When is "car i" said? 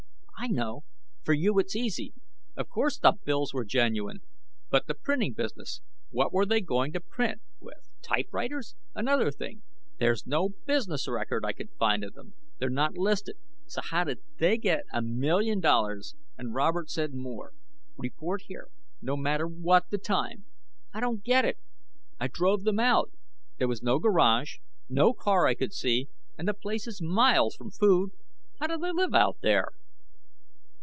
25.13-25.53